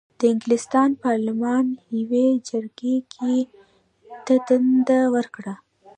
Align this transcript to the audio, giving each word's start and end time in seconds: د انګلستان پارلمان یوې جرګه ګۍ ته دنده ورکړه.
د 0.19 0.21
انګلستان 0.33 0.89
پارلمان 1.05 1.65
یوې 1.99 2.27
جرګه 2.49 2.93
ګۍ 3.15 3.39
ته 4.25 4.33
دنده 4.47 4.99
ورکړه. 5.15 5.53